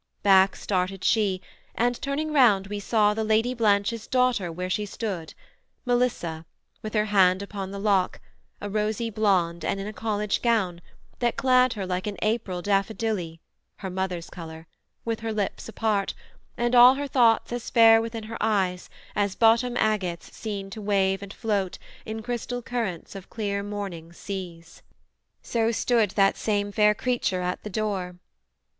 Back 0.23 0.55
started 0.55 1.03
she, 1.03 1.43
and 1.75 2.01
turning 2.01 2.33
round 2.33 2.65
we 2.65 2.79
saw 2.79 3.13
The 3.13 3.23
Lady 3.23 3.53
Blanche's 3.53 4.07
daughter 4.07 4.51
where 4.51 4.67
she 4.67 4.83
stood, 4.83 5.35
Melissa, 5.85 6.47
with 6.81 6.95
her 6.95 7.05
hand 7.05 7.43
upon 7.43 7.69
the 7.69 7.77
lock, 7.77 8.19
A 8.61 8.67
rosy 8.67 9.11
blonde, 9.11 9.63
and 9.63 9.79
in 9.79 9.85
a 9.85 9.93
college 9.93 10.41
gown, 10.41 10.81
That 11.19 11.37
clad 11.37 11.73
her 11.73 11.85
like 11.85 12.07
an 12.07 12.17
April 12.23 12.63
daffodilly 12.63 13.41
(Her 13.75 13.91
mother's 13.91 14.31
colour) 14.31 14.65
with 15.05 15.19
her 15.19 15.31
lips 15.31 15.69
apart, 15.69 16.15
And 16.57 16.73
all 16.73 16.95
her 16.95 17.07
thoughts 17.07 17.53
as 17.53 17.69
fair 17.69 18.01
within 18.01 18.23
her 18.23 18.39
eyes, 18.41 18.89
As 19.15 19.35
bottom 19.35 19.77
agates 19.77 20.35
seen 20.35 20.71
to 20.71 20.81
wave 20.81 21.21
and 21.21 21.31
float 21.31 21.77
In 22.07 22.23
crystal 22.23 22.63
currents 22.63 23.13
of 23.13 23.29
clear 23.29 23.61
morning 23.61 24.13
seas. 24.13 24.81
So 25.43 25.71
stood 25.71 26.09
that 26.15 26.37
same 26.37 26.71
fair 26.71 26.95
creature 26.95 27.41
at 27.43 27.61
the 27.61 27.69
door. 27.69 28.15